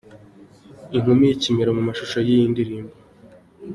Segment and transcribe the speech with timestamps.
[0.95, 2.93] Inkumi y'ikimero mu mashusho y'iyi ndirimbo.